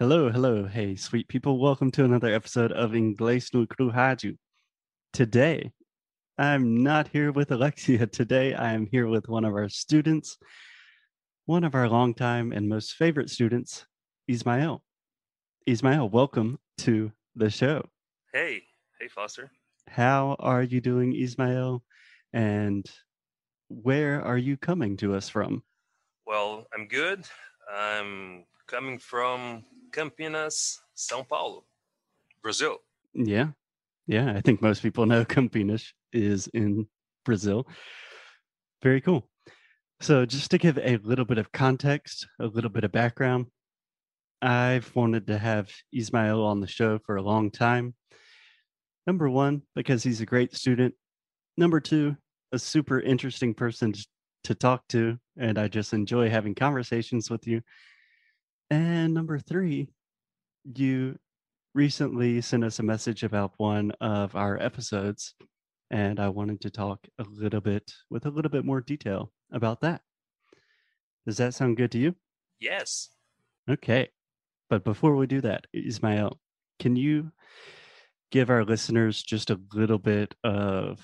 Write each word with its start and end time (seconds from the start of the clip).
Hello, 0.00 0.30
hello. 0.30 0.64
Hey, 0.64 0.94
sweet 0.94 1.26
people. 1.26 1.58
Welcome 1.58 1.90
to 1.90 2.04
another 2.04 2.32
episode 2.32 2.70
of 2.70 2.92
Inglês 2.92 3.52
no 3.52 3.66
Crujaju. 3.66 4.36
Today, 5.12 5.72
I'm 6.38 6.84
not 6.84 7.08
here 7.08 7.32
with 7.32 7.50
Alexia. 7.50 8.06
Today, 8.06 8.54
I 8.54 8.74
am 8.74 8.86
here 8.86 9.08
with 9.08 9.28
one 9.28 9.44
of 9.44 9.54
our 9.54 9.68
students, 9.68 10.38
one 11.46 11.64
of 11.64 11.74
our 11.74 11.88
longtime 11.88 12.52
and 12.52 12.68
most 12.68 12.92
favorite 12.92 13.28
students, 13.28 13.86
Ismael. 14.28 14.84
Ismael, 15.66 16.08
welcome 16.08 16.60
to 16.78 17.10
the 17.34 17.50
show. 17.50 17.84
Hey, 18.32 18.62
hey, 19.00 19.08
Foster. 19.08 19.50
How 19.88 20.36
are 20.38 20.62
you 20.62 20.80
doing, 20.80 21.12
Ismael? 21.12 21.82
And 22.32 22.86
where 23.68 24.22
are 24.22 24.38
you 24.38 24.56
coming 24.56 24.96
to 24.98 25.16
us 25.16 25.28
from? 25.28 25.64
Well, 26.24 26.68
I'm 26.72 26.86
good. 26.86 27.24
I'm 27.68 28.44
coming 28.68 29.00
from 29.00 29.64
Campinas, 29.90 30.78
São 30.96 31.26
Paulo, 31.26 31.64
Brazil. 32.42 32.78
Yeah. 33.14 33.48
Yeah. 34.06 34.32
I 34.34 34.40
think 34.40 34.62
most 34.62 34.82
people 34.82 35.06
know 35.06 35.24
Campinas 35.24 35.92
is 36.12 36.48
in 36.48 36.86
Brazil. 37.24 37.66
Very 38.82 39.00
cool. 39.00 39.28
So, 40.00 40.24
just 40.24 40.52
to 40.52 40.58
give 40.58 40.78
a 40.78 40.98
little 40.98 41.24
bit 41.24 41.38
of 41.38 41.50
context, 41.50 42.28
a 42.38 42.46
little 42.46 42.70
bit 42.70 42.84
of 42.84 42.92
background, 42.92 43.46
I've 44.40 44.94
wanted 44.94 45.26
to 45.26 45.38
have 45.38 45.70
Ismael 45.92 46.44
on 46.44 46.60
the 46.60 46.68
show 46.68 47.00
for 47.00 47.16
a 47.16 47.22
long 47.22 47.50
time. 47.50 47.94
Number 49.06 49.28
one, 49.28 49.62
because 49.74 50.02
he's 50.04 50.20
a 50.20 50.26
great 50.26 50.54
student. 50.54 50.94
Number 51.56 51.80
two, 51.80 52.16
a 52.52 52.58
super 52.58 53.00
interesting 53.00 53.54
person 53.54 53.92
to 54.44 54.54
talk 54.54 54.86
to. 54.88 55.18
And 55.36 55.58
I 55.58 55.66
just 55.66 55.92
enjoy 55.92 56.30
having 56.30 56.54
conversations 56.54 57.30
with 57.30 57.46
you. 57.46 57.62
And 58.70 59.14
number 59.14 59.38
three, 59.38 59.88
you 60.64 61.18
recently 61.74 62.40
sent 62.40 62.64
us 62.64 62.78
a 62.78 62.82
message 62.82 63.22
about 63.22 63.52
one 63.56 63.92
of 64.00 64.36
our 64.36 64.60
episodes, 64.60 65.34
and 65.90 66.20
I 66.20 66.28
wanted 66.28 66.60
to 66.62 66.70
talk 66.70 67.06
a 67.18 67.24
little 67.24 67.60
bit 67.60 67.90
with 68.10 68.26
a 68.26 68.30
little 68.30 68.50
bit 68.50 68.64
more 68.64 68.80
detail 68.80 69.32
about 69.52 69.80
that. 69.80 70.02
Does 71.26 71.38
that 71.38 71.54
sound 71.54 71.76
good 71.76 71.92
to 71.92 71.98
you? 71.98 72.14
Yes. 72.60 73.08
Okay. 73.68 74.08
But 74.68 74.84
before 74.84 75.16
we 75.16 75.26
do 75.26 75.40
that, 75.42 75.66
Ismael, 75.72 76.38
can 76.78 76.96
you 76.96 77.32
give 78.30 78.50
our 78.50 78.64
listeners 78.64 79.22
just 79.22 79.50
a 79.50 79.60
little 79.72 79.98
bit 79.98 80.34
of 80.44 81.00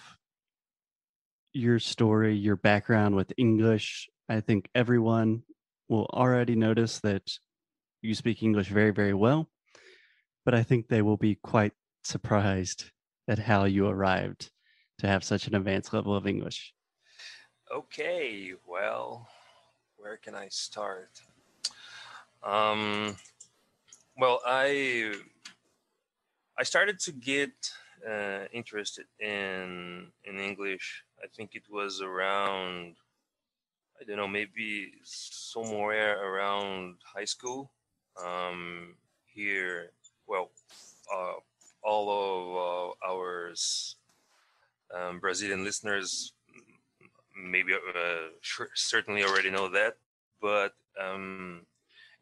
your 1.52 1.78
story, 1.78 2.34
your 2.34 2.56
background 2.56 3.16
with 3.16 3.32
English? 3.38 4.08
I 4.28 4.40
think 4.40 4.68
everyone 4.74 5.42
will 5.88 6.06
already 6.06 6.56
notice 6.56 7.00
that 7.00 7.22
you 8.04 8.14
speak 8.14 8.42
English 8.42 8.68
very, 8.68 8.90
very 8.90 9.14
well, 9.14 9.48
but 10.44 10.54
I 10.54 10.62
think 10.62 10.88
they 10.88 11.02
will 11.02 11.16
be 11.16 11.36
quite 11.36 11.72
surprised 12.02 12.90
at 13.26 13.38
how 13.38 13.64
you 13.64 13.86
arrived 13.86 14.50
to 14.98 15.06
have 15.06 15.24
such 15.24 15.46
an 15.46 15.54
advanced 15.54 15.92
level 15.92 16.14
of 16.14 16.26
English. 16.26 16.74
Okay, 17.74 18.52
well, 18.66 19.26
where 19.96 20.18
can 20.18 20.34
I 20.34 20.48
start? 20.48 21.18
Um, 22.42 23.16
well, 24.18 24.40
I 24.46 25.14
I 26.58 26.62
started 26.62 27.00
to 27.00 27.12
get 27.12 27.52
uh, 28.06 28.44
interested 28.52 29.06
in 29.18 30.12
in 30.24 30.38
English. 30.38 31.04
I 31.22 31.26
think 31.34 31.54
it 31.54 31.64
was 31.70 32.02
around 32.02 32.96
I 33.98 34.04
don't 34.04 34.16
know, 34.16 34.28
maybe 34.28 34.92
somewhere 35.04 36.20
around 36.20 36.96
high 37.14 37.24
school 37.24 37.70
um, 38.22 38.94
here, 39.26 39.90
well, 40.26 40.50
uh, 41.14 41.34
all 41.82 42.08
of 42.10 42.94
uh, 43.06 43.12
our 43.12 43.52
um, 44.94 45.20
Brazilian 45.20 45.64
listeners 45.64 46.32
maybe 47.36 47.74
uh, 47.74 48.28
sure, 48.40 48.70
certainly 48.74 49.24
already 49.24 49.50
know 49.50 49.68
that, 49.68 49.96
but 50.40 50.72
um, 51.00 51.66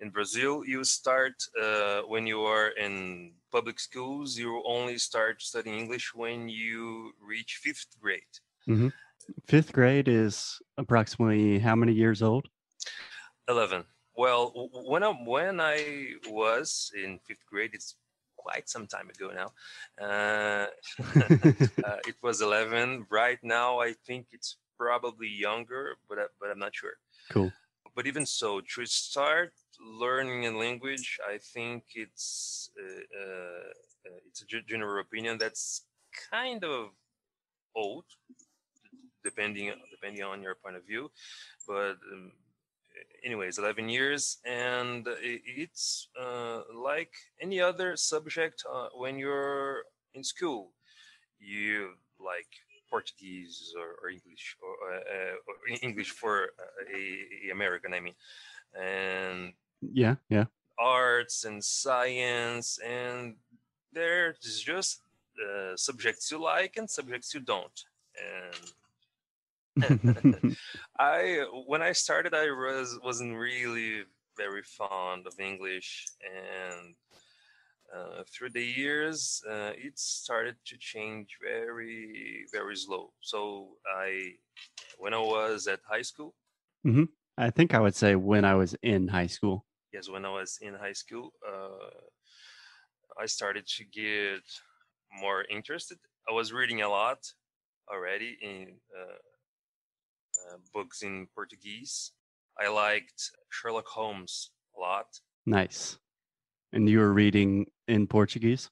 in 0.00 0.10
Brazil, 0.10 0.64
you 0.66 0.84
start 0.84 1.34
uh, 1.62 2.00
when 2.02 2.26
you 2.26 2.40
are 2.42 2.68
in 2.70 3.32
public 3.52 3.78
schools. 3.78 4.36
You 4.36 4.62
only 4.66 4.98
start 4.98 5.42
studying 5.42 5.78
English 5.78 6.12
when 6.14 6.48
you 6.48 7.12
reach 7.20 7.60
fifth 7.62 7.86
grade. 8.00 8.34
Mm-hmm. 8.68 8.88
Fifth 9.46 9.72
grade 9.72 10.08
is 10.08 10.58
approximately 10.76 11.58
how 11.58 11.76
many 11.76 11.92
years 11.92 12.22
old? 12.22 12.48
Eleven. 13.48 13.84
Well, 14.22 14.70
when 14.86 15.02
I 15.02 15.10
when 15.10 15.60
I 15.60 15.78
was 16.28 16.92
in 16.94 17.18
fifth 17.26 17.44
grade, 17.50 17.72
it's 17.74 17.96
quite 18.36 18.68
some 18.68 18.86
time 18.86 19.08
ago 19.10 19.28
now. 19.40 19.50
Uh, 20.00 20.66
uh, 21.88 22.00
it 22.06 22.14
was 22.22 22.40
eleven. 22.40 23.04
Right 23.10 23.40
now, 23.42 23.80
I 23.80 23.94
think 24.06 24.26
it's 24.30 24.58
probably 24.78 25.26
younger, 25.26 25.96
but 26.08 26.18
but 26.38 26.50
I'm 26.52 26.60
not 26.60 26.72
sure. 26.72 26.96
Cool. 27.32 27.50
But 27.96 28.06
even 28.06 28.24
so, 28.24 28.60
to 28.74 28.86
start 28.86 29.54
learning 29.80 30.46
a 30.46 30.56
language, 30.56 31.18
I 31.28 31.38
think 31.38 31.82
it's 31.96 32.70
uh, 32.78 33.02
uh 33.22 34.18
it's 34.28 34.42
a 34.42 34.46
general 34.46 35.00
opinion 35.00 35.36
that's 35.36 35.82
kind 36.30 36.62
of 36.62 36.90
old, 37.74 38.04
depending 39.24 39.72
depending 39.90 40.22
on 40.22 40.42
your 40.42 40.54
point 40.54 40.76
of 40.76 40.86
view. 40.86 41.10
But 41.66 41.96
um, 42.12 42.30
anyways 43.24 43.58
11 43.58 43.88
years 43.88 44.38
and 44.44 45.06
it's 45.20 46.08
uh, 46.20 46.62
like 46.74 47.12
any 47.40 47.60
other 47.60 47.96
subject 47.96 48.64
uh, 48.72 48.88
when 48.94 49.18
you're 49.18 49.84
in 50.14 50.24
school. 50.24 50.72
You 51.38 51.90
like 52.18 52.48
portuguese 52.90 53.72
or, 53.74 53.96
or 54.02 54.10
english 54.10 54.54
or, 54.62 54.74
uh, 54.94 55.34
or, 55.48 55.78
english 55.80 56.10
for 56.10 56.50
uh, 56.60 56.94
a, 56.94 57.48
a, 57.48 57.50
american 57.50 57.94
i 57.94 58.00
mean. 58.00 58.14
And 58.78 59.54
yeah 59.80 60.16
yeah. 60.28 60.44
arts 60.78 61.44
and 61.44 61.64
science 61.64 62.78
and 62.84 63.36
there's 63.92 64.62
just 64.64 65.00
uh, 65.40 65.76
subjects 65.76 66.30
you 66.30 66.42
like 66.42 66.76
and 66.76 66.88
subjects 66.88 67.34
you 67.34 67.40
don't. 67.40 67.84
And 68.16 68.72
I 70.98 71.44
when 71.66 71.82
I 71.82 71.92
started, 71.92 72.34
I 72.34 72.46
was 72.50 72.98
wasn't 73.02 73.36
really 73.36 74.02
very 74.36 74.62
fond 74.62 75.26
of 75.26 75.38
English, 75.38 76.06
and 76.22 76.94
uh, 77.94 78.22
through 78.32 78.50
the 78.50 78.64
years, 78.64 79.42
uh, 79.48 79.72
it 79.76 79.98
started 79.98 80.56
to 80.66 80.76
change 80.78 81.38
very 81.42 82.44
very 82.52 82.76
slow. 82.76 83.12
So 83.20 83.76
I, 83.86 84.32
when 84.98 85.14
I 85.14 85.18
was 85.18 85.66
at 85.66 85.80
high 85.88 86.02
school, 86.02 86.34
mm-hmm. 86.86 87.04
I 87.38 87.50
think 87.50 87.74
I 87.74 87.80
would 87.80 87.94
say 87.94 88.14
when 88.14 88.44
I 88.44 88.54
was 88.54 88.74
in 88.82 89.08
high 89.08 89.26
school. 89.26 89.64
Yes, 89.92 90.08
when 90.08 90.24
I 90.24 90.30
was 90.30 90.58
in 90.62 90.74
high 90.74 90.94
school, 90.94 91.32
uh, 91.46 91.90
I 93.20 93.26
started 93.26 93.66
to 93.66 93.84
get 93.84 94.42
more 95.20 95.44
interested. 95.50 95.98
I 96.28 96.32
was 96.32 96.52
reading 96.52 96.82
a 96.82 96.88
lot 96.88 97.18
already 97.92 98.38
in 98.40 98.76
uh, 100.50 100.58
books 100.72 101.02
in 101.02 101.26
Portuguese. 101.34 102.12
I 102.60 102.68
liked 102.68 103.30
Sherlock 103.50 103.86
Holmes 103.86 104.50
a 104.76 104.80
lot. 104.80 105.06
Nice. 105.46 105.98
And 106.72 106.88
you 106.88 106.98
were 107.00 107.12
reading 107.12 107.66
in 107.88 108.06
Portuguese? 108.06 108.70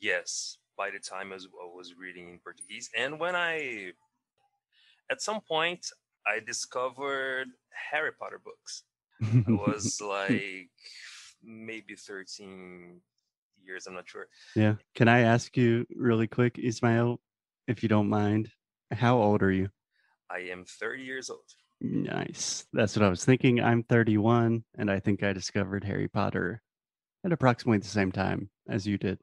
Yes, 0.00 0.58
by 0.76 0.90
the 0.90 0.98
time 0.98 1.32
I 1.32 1.34
was, 1.34 1.46
I 1.46 1.76
was 1.76 1.94
reading 1.96 2.30
in 2.30 2.38
Portuguese. 2.38 2.90
And 2.96 3.18
when 3.18 3.36
I, 3.36 3.92
at 5.10 5.22
some 5.22 5.40
point, 5.40 5.86
I 6.26 6.40
discovered 6.40 7.48
Harry 7.90 8.12
Potter 8.18 8.40
books. 8.42 8.84
I 9.22 9.50
was 9.50 10.00
like 10.06 10.70
maybe 11.42 11.94
13 11.96 13.00
years, 13.64 13.86
I'm 13.86 13.94
not 13.94 14.08
sure. 14.08 14.28
Yeah. 14.56 14.74
Can 14.94 15.08
I 15.08 15.20
ask 15.20 15.56
you 15.56 15.86
really 15.94 16.26
quick, 16.26 16.58
Ismael, 16.58 17.20
if 17.68 17.82
you 17.82 17.88
don't 17.88 18.08
mind, 18.08 18.50
how 18.90 19.18
old 19.18 19.42
are 19.42 19.52
you? 19.52 19.68
I 20.32 20.50
am 20.50 20.64
30 20.64 21.02
years 21.02 21.30
old. 21.30 21.44
Nice. 21.80 22.66
That's 22.72 22.96
what 22.96 23.04
I 23.04 23.08
was 23.08 23.24
thinking. 23.24 23.60
I'm 23.60 23.82
31, 23.82 24.64
and 24.78 24.90
I 24.90 25.00
think 25.00 25.22
I 25.22 25.32
discovered 25.32 25.84
Harry 25.84 26.08
Potter 26.08 26.62
at 27.24 27.32
approximately 27.32 27.78
the 27.78 27.86
same 27.86 28.12
time 28.12 28.50
as 28.68 28.86
you 28.86 28.98
did. 28.98 29.18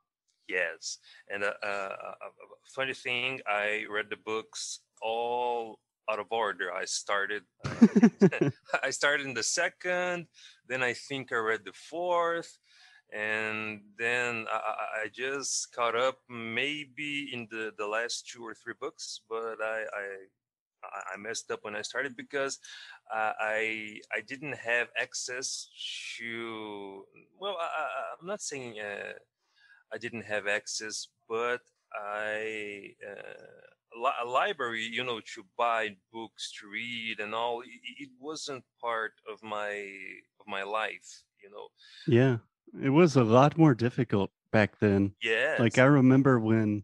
Yes. 0.47 0.97
And 1.33 1.43
uh, 1.43 1.53
uh, 1.63 1.67
a 1.67 2.71
funny 2.75 2.93
thing, 2.93 3.39
I 3.47 3.85
read 3.89 4.07
the 4.09 4.17
books 4.25 4.81
all 5.01 5.79
out 6.11 6.19
of 6.19 6.25
order. 6.31 6.73
I 6.73 6.85
started, 6.85 7.43
uh, 7.65 8.49
I 8.83 8.89
started 8.89 9.25
in 9.25 9.33
the 9.33 9.43
second, 9.43 10.27
then 10.67 10.83
I 10.83 10.93
think 10.93 11.31
I 11.31 11.37
read 11.37 11.61
the 11.65 11.73
fourth, 11.73 12.57
and 13.13 13.81
then 13.97 14.47
I, 14.51 15.03
I, 15.05 15.07
just 15.11 15.73
caught 15.73 15.95
up 15.95 16.17
maybe 16.29 17.29
in 17.33 17.47
the, 17.49 17.71
the 17.77 17.87
last 17.87 18.27
two 18.27 18.45
or 18.45 18.53
three 18.53 18.75
books, 18.79 19.21
but 19.27 19.57
I, 19.61 19.81
I 19.81 20.05
I 20.83 21.17
messed 21.17 21.51
up 21.51 21.59
when 21.63 21.75
I 21.75 21.81
started 21.81 22.15
because 22.15 22.59
uh, 23.13 23.33
I 23.39 23.99
I 24.13 24.21
didn't 24.21 24.57
have 24.57 24.87
access 24.99 25.69
to. 26.17 27.05
Well, 27.39 27.57
I, 27.59 28.21
am 28.21 28.27
not 28.27 28.41
saying 28.41 28.79
uh, 28.79 29.13
I 29.93 29.97
didn't 29.97 30.25
have 30.25 30.47
access, 30.47 31.07
but 31.27 31.61
I 31.93 32.93
uh, 33.05 33.59
a 34.23 34.27
library, 34.27 34.83
you 34.83 35.03
know, 35.03 35.19
to 35.19 35.45
buy 35.57 35.95
books 36.11 36.53
to 36.59 36.69
read 36.69 37.19
and 37.19 37.33
all. 37.33 37.61
It, 37.61 38.09
wasn't 38.19 38.63
part 38.81 39.13
of 39.31 39.41
my 39.41 39.91
of 40.39 40.47
my 40.47 40.63
life, 40.63 41.23
you 41.41 41.49
know. 41.49 41.67
Yeah, 42.07 42.37
it 42.83 42.89
was 42.89 43.15
a 43.15 43.23
lot 43.23 43.57
more 43.57 43.73
difficult 43.73 44.31
back 44.51 44.79
then. 44.79 45.13
Yeah, 45.21 45.55
like 45.59 45.77
I 45.77 45.85
remember 45.85 46.39
when 46.39 46.83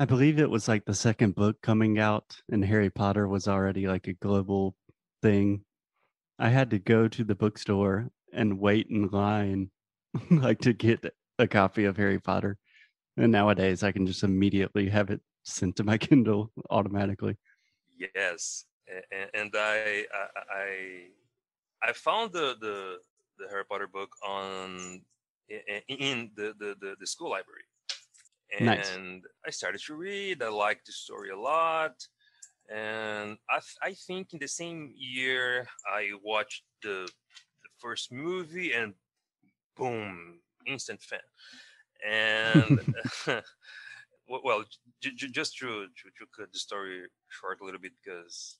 I 0.00 0.04
believe 0.04 0.38
it 0.38 0.48
was 0.48 0.68
like 0.68 0.84
the 0.84 0.94
second 0.94 1.34
book 1.34 1.60
coming 1.60 1.98
out, 1.98 2.40
and 2.52 2.64
Harry 2.64 2.88
Potter 2.88 3.26
was 3.26 3.48
already 3.48 3.88
like 3.88 4.06
a 4.06 4.12
global 4.12 4.76
thing. 5.22 5.64
I 6.38 6.50
had 6.50 6.70
to 6.70 6.78
go 6.78 7.08
to 7.08 7.24
the 7.24 7.34
bookstore 7.34 8.08
and 8.32 8.60
wait 8.60 8.86
in 8.90 9.08
line, 9.08 9.70
like 10.30 10.60
to 10.60 10.72
get 10.72 11.04
a 11.40 11.48
copy 11.48 11.84
of 11.84 11.96
Harry 11.96 12.20
Potter. 12.20 12.58
And 13.16 13.32
nowadays, 13.32 13.82
I 13.82 13.90
can 13.90 14.06
just 14.06 14.22
immediately 14.22 14.88
have 14.88 15.10
it 15.10 15.20
sent 15.42 15.74
to 15.76 15.84
my 15.84 15.98
Kindle 15.98 16.52
automatically. 16.70 17.36
Yes, 18.14 18.66
and, 19.34 19.52
I, 19.56 20.06
I 20.48 21.06
I 21.82 21.92
found 21.92 22.32
the 22.32 22.54
the 22.60 22.98
the 23.40 23.48
Harry 23.50 23.64
Potter 23.64 23.88
book 23.88 24.10
on 24.24 25.02
in 25.88 26.30
the 26.36 26.54
the, 26.60 26.94
the 27.00 27.06
school 27.06 27.30
library 27.30 27.64
and 28.52 28.66
nice. 28.66 28.98
I 29.46 29.50
started 29.50 29.80
to 29.86 29.94
read. 29.94 30.42
I 30.42 30.48
liked 30.48 30.86
the 30.86 30.92
story 30.92 31.30
a 31.30 31.38
lot, 31.38 32.06
and 32.68 33.38
I, 33.50 33.60
I 33.82 33.94
think 33.94 34.32
in 34.32 34.38
the 34.38 34.48
same 34.48 34.92
year 34.96 35.68
I 35.86 36.12
watched 36.22 36.64
the, 36.82 37.08
the 37.62 37.68
first 37.78 38.12
movie, 38.12 38.72
and 38.72 38.94
boom, 39.76 40.40
instant 40.66 41.02
fan. 41.02 41.20
And 42.06 42.80
well, 44.28 44.64
j- 45.00 45.14
j- 45.14 45.28
just 45.28 45.56
to, 45.58 45.86
to, 45.86 46.10
to 46.18 46.26
cut 46.36 46.52
the 46.52 46.58
story 46.58 47.06
short 47.28 47.60
a 47.60 47.64
little 47.64 47.80
bit, 47.80 47.92
because 48.02 48.58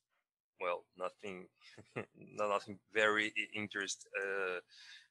well, 0.60 0.84
nothing, 0.98 1.48
nothing 2.16 2.78
very 2.92 3.32
interest. 3.54 4.08
Uh, 4.20 4.60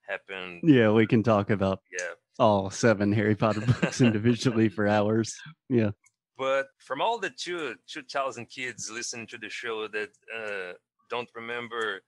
happened. 0.08 0.64
Yeah, 0.64 0.92
we 0.92 1.06
can 1.06 1.22
talk 1.22 1.50
about 1.50 1.82
yeah 1.92 2.14
all 2.40 2.70
seven 2.70 3.12
Harry 3.12 3.36
Potter 3.36 3.62
books 3.82 4.02
individually 4.02 4.70
for 4.70 4.88
hours. 4.88 5.36
Yeah. 5.70 5.92
But 6.38 6.68
from 6.80 7.02
all 7.02 7.18
the 7.20 7.32
two 7.32 7.76
two 7.88 8.04
thousand 8.04 8.48
kids 8.50 8.90
listening 8.92 9.28
to 9.28 9.38
the 9.38 9.50
show 9.50 9.88
that 9.88 10.10
uh, 10.36 10.74
don't 11.10 11.30
remember, 11.36 12.02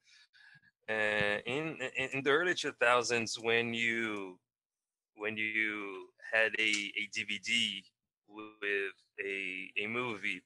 uh, 0.90 1.38
in, 1.46 1.78
in 2.14 2.24
the 2.24 2.30
early 2.30 2.54
two 2.54 2.74
thousands 2.80 3.38
when 3.40 3.74
you 3.74 4.40
when 5.16 5.36
you 5.36 6.08
had 6.32 6.52
a, 6.60 6.62
a 6.62 7.10
DVD 7.18 7.82
with 8.28 8.94
a 9.26 9.70
a 9.84 9.88
movie 9.88 10.42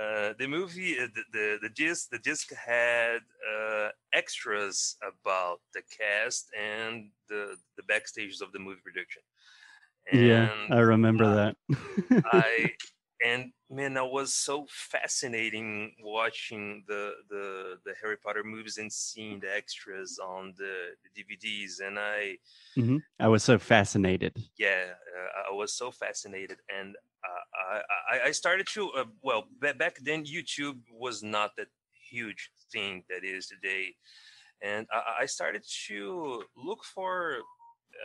uh, 0.00 0.32
the 0.38 0.46
movie, 0.46 0.98
uh, 0.98 1.08
the, 1.14 1.22
the, 1.32 1.58
the 1.62 1.68
disc, 1.70 2.08
the 2.10 2.18
disc 2.18 2.50
had 2.54 3.18
uh, 3.52 3.88
extras 4.14 4.96
about 5.02 5.60
the 5.74 5.82
cast 5.82 6.48
and 6.58 7.10
the 7.28 7.56
the 7.76 7.82
backstages 7.82 8.40
of 8.40 8.52
the 8.52 8.58
movie 8.58 8.80
production. 8.82 9.22
And 10.10 10.26
yeah, 10.26 10.50
I 10.70 10.78
remember 10.80 11.34
that. 11.34 12.24
I 12.32 12.70
and 13.24 13.52
man, 13.68 13.94
that 13.94 14.06
was 14.06 14.32
so 14.32 14.66
fascinating 14.68 15.92
watching 16.02 16.84
the 16.88 17.12
the 17.28 17.78
the 17.84 17.94
Harry 18.00 18.16
Potter 18.16 18.42
movies 18.42 18.78
and 18.78 18.92
seeing 18.92 19.40
the 19.40 19.54
extras 19.54 20.18
on 20.18 20.54
the, 20.56 20.94
the 21.04 21.22
DVDs. 21.22 21.86
And 21.86 21.98
I, 21.98 22.36
mm-hmm. 22.76 22.96
I 23.18 23.28
was 23.28 23.44
so 23.44 23.58
fascinated. 23.58 24.36
Yeah, 24.56 24.86
uh, 24.88 25.52
I 25.52 25.54
was 25.54 25.74
so 25.74 25.90
fascinated, 25.90 26.58
and 26.74 26.96
uh, 27.24 27.80
I, 28.10 28.28
I 28.28 28.30
started 28.32 28.66
to 28.74 28.90
uh, 28.92 29.04
well 29.22 29.44
back 29.60 29.98
then. 30.02 30.24
YouTube 30.24 30.78
was 30.92 31.22
not 31.22 31.52
that 31.56 31.68
huge 32.10 32.50
thing 32.72 33.04
that 33.08 33.24
is 33.24 33.48
today, 33.48 33.94
and 34.62 34.86
I, 34.92 35.22
I 35.22 35.26
started 35.26 35.62
to 35.88 36.44
look 36.56 36.84
for 36.84 37.38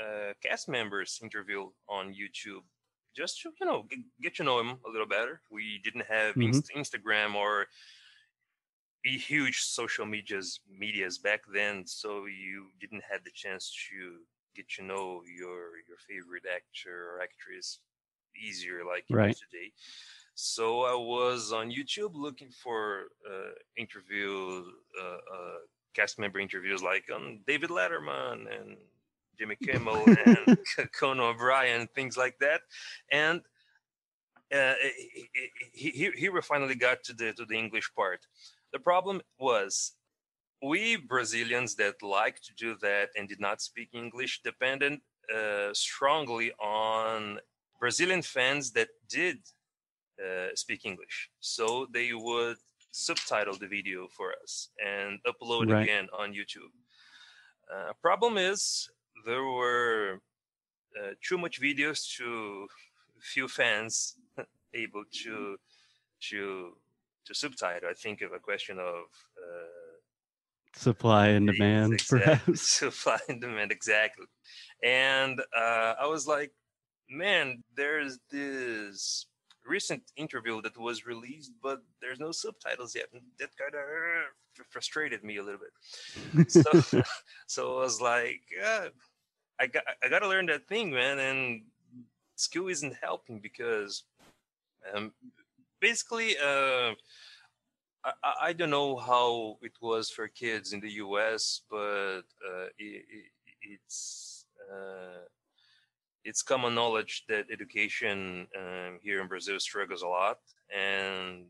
uh, 0.01 0.33
cast 0.43 0.67
members 0.67 1.19
interview 1.23 1.69
on 1.87 2.13
YouTube 2.13 2.63
just 3.15 3.41
to 3.41 3.51
you 3.59 3.65
know 3.65 3.83
get, 3.89 3.99
get 4.21 4.35
to 4.35 4.43
know 4.43 4.59
him 4.59 4.77
a 4.85 4.91
little 4.91 5.07
better. 5.07 5.41
We 5.49 5.79
didn't 5.83 6.05
have 6.09 6.35
mm-hmm. 6.35 6.53
inst- 6.53 6.71
Instagram 6.75 7.35
or 7.35 7.67
huge 9.03 9.61
social 9.61 10.05
medias 10.05 10.59
medias 10.69 11.17
back 11.17 11.41
then, 11.53 11.85
so 11.85 12.25
you 12.25 12.67
didn't 12.79 13.03
have 13.09 13.23
the 13.23 13.31
chance 13.33 13.73
to 13.89 14.17
get 14.55 14.69
to 14.69 14.83
know 14.83 15.21
your 15.25 15.77
your 15.87 15.97
favorite 16.07 16.43
actor 16.53 17.11
or 17.11 17.21
actress 17.21 17.79
easier 18.37 18.83
like 18.85 19.05
right. 19.09 19.35
today. 19.35 19.71
So 20.35 20.81
I 20.81 20.93
was 20.93 21.53
on 21.53 21.71
YouTube 21.71 22.11
looking 22.13 22.49
for 22.49 23.05
uh, 23.25 23.53
interview 23.77 24.63
uh, 25.01 25.05
uh, 25.05 25.57
cast 25.93 26.19
member 26.19 26.39
interviews 26.39 26.83
like 26.83 27.05
um, 27.13 27.39
David 27.47 27.69
Letterman 27.69 28.45
and 28.59 28.75
Jimmy 29.39 29.55
Kimmel 29.63 30.03
and 30.25 30.57
Conan 30.99 31.23
O'Brien, 31.23 31.87
things 31.95 32.17
like 32.17 32.37
that. 32.39 32.61
And 33.11 33.41
uh, 34.53 34.73
he, 35.73 35.89
he, 35.89 36.11
he 36.15 36.29
finally 36.41 36.75
got 36.75 37.03
to 37.05 37.13
the 37.13 37.33
to 37.33 37.45
the 37.45 37.57
English 37.57 37.91
part. 37.95 38.27
The 38.73 38.79
problem 38.79 39.21
was 39.39 39.93
we 40.61 40.97
Brazilians 40.97 41.75
that 41.75 42.01
like 42.01 42.41
to 42.41 42.53
do 42.57 42.75
that 42.81 43.09
and 43.15 43.27
did 43.27 43.39
not 43.39 43.61
speak 43.61 43.89
English 43.93 44.41
depended 44.43 44.99
uh, 45.33 45.69
strongly 45.73 46.51
on 46.53 47.39
Brazilian 47.79 48.21
fans 48.21 48.71
that 48.71 48.89
did 49.09 49.37
uh, 50.23 50.49
speak 50.55 50.85
English. 50.85 51.29
So 51.39 51.87
they 51.91 52.13
would 52.13 52.57
subtitle 52.91 53.57
the 53.57 53.67
video 53.67 54.07
for 54.07 54.33
us 54.41 54.69
and 54.83 55.19
upload 55.27 55.71
right. 55.71 55.83
again 55.83 56.07
on 56.17 56.31
YouTube. 56.31 56.71
Uh, 57.73 57.91
problem 58.01 58.37
is 58.37 58.89
there 59.25 59.43
were 59.43 60.21
uh, 60.97 61.11
too 61.27 61.37
much 61.37 61.61
videos 61.61 62.15
to 62.17 62.67
few 63.21 63.47
fans 63.47 64.15
able 64.73 65.03
to 65.23 65.57
to 66.29 66.73
to 67.25 67.33
subtitle. 67.33 67.89
I 67.89 67.93
think 67.93 68.21
of 68.21 68.31
a 68.31 68.39
question 68.39 68.77
of 68.79 69.03
uh, 69.37 69.95
supply 70.75 71.29
and 71.29 71.47
demand, 71.47 71.93
exactly. 71.93 72.19
perhaps 72.19 72.61
supply 72.69 73.19
and 73.27 73.41
demand 73.41 73.71
exactly. 73.71 74.25
And 74.83 75.39
uh, 75.57 75.95
I 75.99 76.05
was 76.07 76.27
like, 76.27 76.51
man, 77.09 77.63
there's 77.75 78.19
this 78.31 79.25
recent 79.65 80.03
interview 80.15 80.61
that 80.61 80.77
was 80.77 81.05
released, 81.05 81.51
but 81.61 81.81
there's 82.01 82.19
no 82.19 82.31
subtitles 82.31 82.95
yet. 82.95 83.07
And 83.13 83.21
that 83.39 83.49
kind 83.57 83.73
of 83.73 83.81
uh, 83.81 84.63
frustrated 84.69 85.23
me 85.23 85.37
a 85.37 85.43
little 85.43 85.59
bit. 85.59 86.51
so, 86.51 87.01
so 87.47 87.77
I 87.77 87.81
was 87.81 88.01
like, 88.01 88.41
yeah, 88.55 88.87
I 89.59 89.67
got 89.67 89.83
I 90.03 90.09
got 90.09 90.19
to 90.19 90.27
learn 90.27 90.47
that 90.47 90.67
thing, 90.67 90.91
man. 90.91 91.19
And 91.19 91.63
skill 92.35 92.67
isn't 92.67 92.95
helping 93.01 93.39
because 93.39 94.03
um, 94.93 95.11
basically, 95.79 96.35
uh, 96.37 96.91
I, 98.03 98.33
I 98.41 98.53
don't 98.53 98.69
know 98.69 98.97
how 98.97 99.57
it 99.61 99.73
was 99.81 100.09
for 100.09 100.27
kids 100.27 100.73
in 100.73 100.79
the 100.79 100.91
U.S., 100.91 101.61
but 101.69 102.23
uh, 102.47 102.67
it, 102.77 103.03
it, 103.09 103.31
it's 103.61 104.45
uh, 104.71 105.25
it's 106.25 106.41
common 106.41 106.75
knowledge 106.75 107.23
that 107.29 107.45
education 107.51 108.47
um, 108.57 108.99
here 109.01 109.21
in 109.21 109.27
Brazil 109.27 109.59
struggles 109.59 110.01
a 110.01 110.07
lot, 110.07 110.39
and 110.75 111.45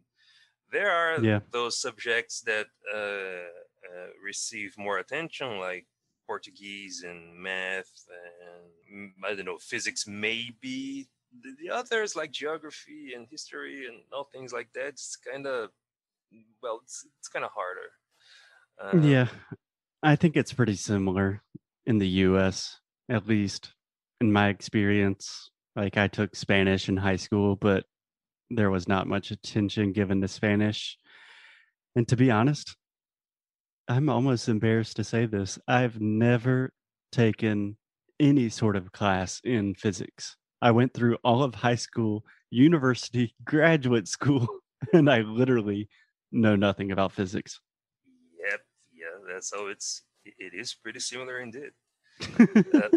there 0.71 0.91
are 0.91 1.19
yeah. 1.23 1.39
those 1.51 1.79
subjects 1.79 2.41
that 2.41 2.67
uh, 2.93 2.97
uh, 2.97 4.09
receive 4.23 4.77
more 4.77 4.99
attention, 4.99 5.59
like 5.59 5.87
Portuguese 6.27 7.03
and 7.07 7.37
math 7.37 7.91
and 8.89 9.11
I 9.23 9.35
don't 9.35 9.45
know 9.45 9.57
physics 9.57 10.05
maybe. 10.07 11.07
The, 11.41 11.55
the 11.61 11.69
others 11.69 12.15
like 12.15 12.31
geography 12.31 13.13
and 13.15 13.27
history 13.29 13.87
and 13.87 13.97
all 14.13 14.29
things 14.31 14.53
like 14.53 14.69
that. 14.73 14.87
It's 14.87 15.17
kind 15.17 15.45
of 15.45 15.69
well, 16.61 16.79
it's 16.83 17.05
it's 17.19 17.27
kind 17.27 17.45
of 17.45 17.51
harder. 17.53 17.89
Um, 18.81 19.09
yeah, 19.09 19.27
I 20.03 20.15
think 20.15 20.35
it's 20.35 20.53
pretty 20.53 20.75
similar 20.75 21.41
in 21.85 21.97
the 21.99 22.07
U.S. 22.07 22.79
At 23.09 23.27
least 23.27 23.73
in 24.21 24.31
my 24.31 24.49
experience. 24.49 25.51
Like 25.75 25.97
I 25.97 26.07
took 26.07 26.35
Spanish 26.35 26.87
in 26.89 26.97
high 26.97 27.17
school, 27.17 27.55
but 27.55 27.85
there 28.49 28.69
was 28.69 28.87
not 28.87 29.07
much 29.07 29.31
attention 29.31 29.91
given 29.91 30.21
to 30.21 30.27
Spanish. 30.27 30.97
And 31.95 32.07
to 32.07 32.15
be 32.15 32.31
honest, 32.31 32.75
I'm 33.87 34.09
almost 34.09 34.49
embarrassed 34.49 34.95
to 34.97 35.03
say 35.03 35.25
this. 35.25 35.59
I've 35.67 35.99
never 35.99 36.71
taken 37.11 37.77
any 38.19 38.49
sort 38.49 38.75
of 38.75 38.91
class 38.91 39.41
in 39.43 39.75
physics. 39.75 40.37
I 40.61 40.71
went 40.71 40.93
through 40.93 41.17
all 41.23 41.43
of 41.43 41.55
high 41.55 41.75
school, 41.75 42.23
university, 42.49 43.35
graduate 43.43 44.07
school, 44.07 44.47
and 44.93 45.09
I 45.09 45.19
literally 45.19 45.89
know 46.31 46.55
nothing 46.55 46.91
about 46.91 47.11
physics. 47.11 47.59
Yep, 48.49 48.61
yeah. 48.93 49.33
That's 49.33 49.49
so 49.49 49.67
it's 49.67 50.03
it 50.25 50.53
is 50.53 50.73
pretty 50.73 50.99
similar 50.99 51.39
indeed. 51.39 51.71
uh, 52.39 52.89